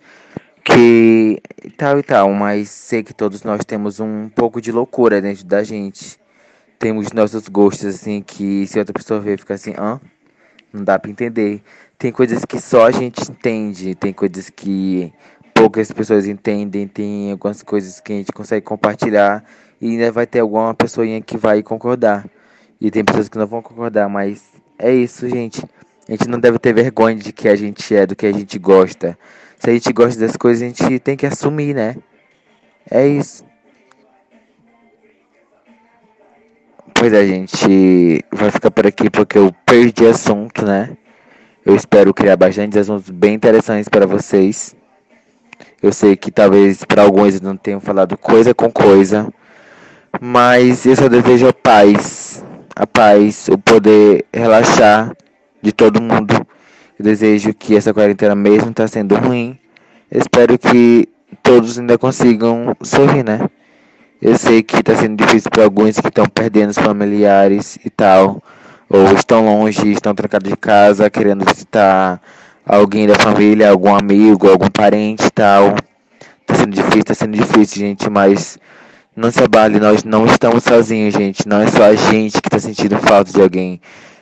que 0.65 1.41
tal 1.77 1.99
e 1.99 2.03
tal, 2.03 2.33
mas 2.33 2.71
sei 2.71 3.03
que 3.03 3.13
todos 3.13 3.43
nós 3.43 3.65
temos 3.65 4.01
um 4.01 4.29
pouco 4.29 4.61
de 4.61 4.71
loucura 4.71 5.21
dentro 5.21 5.45
da 5.45 5.63
gente. 5.65 6.19
Temos 6.79 7.13
nossos 7.13 7.49
gostos, 7.49 7.87
assim, 7.87 8.23
que 8.23 8.67
se 8.67 8.79
outra 8.79 8.93
pessoa 8.93 9.19
ver, 9.19 9.39
fica 9.39 9.55
assim, 9.55 9.75
hã? 9.79 10.01
Não 10.73 10.85
dá 10.85 10.99
pra 10.99 11.11
entender. 11.11 11.63
Tem 11.99 12.13
coisas 12.13 12.45
que 12.45 12.61
só 12.61 12.87
a 12.87 12.91
gente 12.91 13.21
entende, 13.31 13.95
tem 13.95 14.13
coisas 14.13 14.51
que 14.51 15.13
poucas 15.57 15.91
pessoas 15.91 16.27
entendem, 16.27 16.87
tem 16.87 17.33
algumas 17.33 17.63
coisas 17.63 17.99
que 17.99 18.13
a 18.13 18.17
gente 18.17 18.31
consegue 18.31 18.65
compartilhar 18.65 19.43
e 19.81 19.89
ainda 19.89 20.13
vai 20.13 20.27
ter 20.27 20.41
alguma 20.41 20.75
pessoinha 20.75 21.19
que 21.23 21.39
vai 21.39 21.63
concordar. 21.63 22.27
E 22.79 22.91
tem 22.91 23.03
pessoas 23.03 23.27
que 23.27 23.39
não 23.39 23.47
vão 23.47 23.63
concordar, 23.63 24.07
mas 24.07 24.45
é 24.79 24.95
isso, 24.95 25.27
gente. 25.27 25.65
A 26.07 26.13
gente 26.13 26.29
não 26.29 26.39
deve 26.39 26.59
ter 26.59 26.75
vergonha 26.75 27.17
de 27.17 27.33
que 27.33 27.49
a 27.49 27.57
gente 27.57 27.97
é, 27.97 28.07
do 28.07 28.15
que 28.15 28.27
a 28.27 28.33
gente 28.33 28.59
gosta. 28.59 29.19
Se 29.59 29.71
a 29.71 29.73
gente 29.73 29.91
gosta 29.95 30.21
das 30.21 30.37
coisas, 30.37 30.63
a 30.63 30.67
gente 30.67 30.99
tem 30.99 31.17
que 31.17 31.25
assumir, 31.25 31.75
né? 31.75 31.97
É 32.91 33.09
isso. 33.09 33.43
Pois 36.93 37.15
a 37.15 37.23
é, 37.23 37.27
gente 37.27 38.23
vai 38.31 38.51
ficar 38.51 38.71
por 38.71 38.87
aqui 38.87 39.09
porque 39.09 39.39
eu 39.39 39.55
perdi 39.65 40.07
assunto, 40.07 40.67
né? 40.67 40.97
Eu 41.65 41.75
espero 41.75 42.13
criar 42.13 42.37
bastante 42.37 42.79
assuntos 42.79 43.09
bem 43.11 43.35
interessantes 43.35 43.89
para 43.89 44.07
vocês. 44.07 44.76
Eu 45.83 45.93
sei 45.93 46.17
que 46.17 46.31
talvez 46.31 46.85
para 46.85 47.03
alguns 47.03 47.41
não 47.41 47.57
tenham 47.57 47.81
falado 47.81 48.17
coisa 48.17 48.55
com 48.55 48.71
coisa, 48.71 49.29
mas 50.21 50.87
eu 50.87 50.97
só 50.97 51.09
desejo 51.09 51.49
a 51.49 51.53
paz, 51.53 52.43
a 52.75 52.87
paz, 52.87 53.49
o 53.49 53.59
poder 53.59 54.25
relaxar 54.33 55.13
de 55.63 55.73
todo 55.73 56.01
mundo. 56.01 56.35
Eu 56.99 57.05
desejo 57.05 57.53
que 57.53 57.77
essa 57.77 57.93
quarentena 57.93 58.35
mesmo 58.35 58.71
está 58.71 58.89
sendo 58.89 59.17
ruim. 59.17 59.59
Eu 60.11 60.21
espero 60.21 60.59
que 60.59 61.09
todos 61.43 61.79
ainda 61.79 61.99
consigam 61.99 62.75
sorrir, 62.83 63.23
né? 63.23 63.47
Eu 64.21 64.39
sei 64.39 64.63
que 64.63 64.79
está 64.79 64.97
sendo 64.97 65.23
difícil 65.23 65.51
para 65.51 65.65
alguns 65.65 66.01
que 66.01 66.09
estão 66.09 66.25
perdendo 66.27 66.71
os 66.71 66.79
familiares 66.79 67.79
e 67.85 67.91
tal, 67.91 68.43
ou 68.89 69.13
estão 69.13 69.45
longe, 69.45 69.93
estão 69.93 70.15
trancados 70.15 70.49
de 70.51 70.57
casa, 70.57 71.11
querendo 71.11 71.45
visitar 71.45 72.21
alguém 72.67 73.07
da 73.07 73.15
família, 73.15 73.71
algum 73.71 73.95
amigo, 73.95 74.51
algum 74.51 74.69
parente 74.69 75.27
e 75.27 75.31
tal. 75.31 75.77
Tá 76.45 76.55
sendo 76.55 76.75
difícil, 76.75 77.05
tá 77.05 77.15
sendo 77.15 77.37
difícil, 77.37 77.79
gente, 77.79 78.11
mas 78.11 78.59
não 79.15 79.31
se 79.31 79.43
abale, 79.43 79.79
nós 79.79 80.05
não 80.05 80.27
estamos 80.27 80.65
sozinhos, 80.65 81.15
gente. 81.15 81.47
Não 81.49 81.61
é 81.61 81.69
só 81.69 81.85
a 81.85 81.95
gente 81.95 82.43
que 82.43 82.51
tá 82.51 82.59
sentindo 82.59 82.99
falta 82.99 83.33
de 83.33 83.41
alguém. 83.41 83.81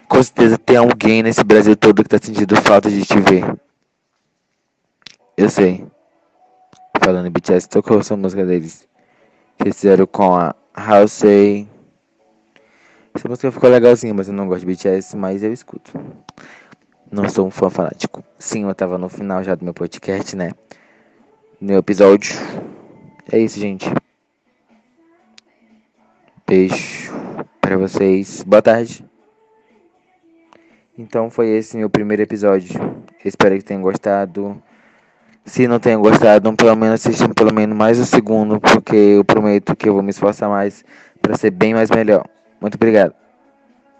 Com 0.08 0.22
certeza 0.22 0.58
tem 0.58 0.76
alguém 0.76 1.22
nesse 1.22 1.42
Brasil 1.42 1.74
todo 1.74 2.02
que 2.02 2.08
tá 2.08 2.18
sentindo 2.22 2.54
falta 2.56 2.90
de 2.90 3.04
te 3.04 3.18
ver. 3.20 3.56
Eu 5.36 5.50
sei. 5.50 5.86
Falando 7.02 7.26
em 7.26 7.30
BTS, 7.30 7.68
tocou 7.68 7.98
essa 7.98 8.16
música 8.16 8.44
deles. 8.44 8.86
Que 9.58 9.72
fizeram 9.72 10.06
com 10.06 10.34
a 10.34 10.54
Halsey. 10.74 11.68
Essa 13.14 13.28
música 13.28 13.50
ficou 13.50 13.70
legalzinha, 13.70 14.14
mas 14.14 14.28
eu 14.28 14.34
não 14.34 14.46
gosto 14.46 14.60
de 14.60 14.66
BTS, 14.66 15.16
mas 15.16 15.42
eu 15.42 15.52
escuto. 15.52 15.92
Não 17.14 17.28
sou 17.28 17.46
um 17.46 17.50
fã 17.50 17.70
fanático. 17.70 18.24
Sim, 18.40 18.64
eu 18.64 18.74
tava 18.74 18.98
no 18.98 19.08
final 19.08 19.40
já 19.44 19.54
do 19.54 19.64
meu 19.64 19.72
podcast, 19.72 20.34
né? 20.34 20.50
No 21.60 21.74
episódio. 21.74 22.34
É 23.30 23.38
isso, 23.38 23.60
gente. 23.60 23.88
Beijo 26.44 27.14
para 27.60 27.76
vocês. 27.76 28.42
Boa 28.42 28.60
tarde. 28.60 29.04
Então 30.98 31.30
foi 31.30 31.50
esse 31.50 31.76
meu 31.76 31.88
primeiro 31.88 32.20
episódio. 32.20 32.80
Espero 33.24 33.56
que 33.58 33.62
tenham 33.62 33.80
gostado. 33.80 34.60
Se 35.44 35.68
não 35.68 35.78
tenham 35.78 36.02
gostado, 36.02 36.52
pelo 36.56 36.74
menos 36.74 36.94
assistam 37.06 37.28
pelo 37.28 37.54
menos 37.54 37.78
mais 37.78 37.96
o 38.00 38.04
segundo, 38.04 38.60
porque 38.60 38.96
eu 38.96 39.24
prometo 39.24 39.76
que 39.76 39.88
eu 39.88 39.94
vou 39.94 40.02
me 40.02 40.10
esforçar 40.10 40.48
mais 40.48 40.84
para 41.22 41.36
ser 41.36 41.52
bem 41.52 41.74
mais 41.74 41.90
melhor. 41.90 42.26
Muito 42.60 42.74
obrigado. 42.74 43.14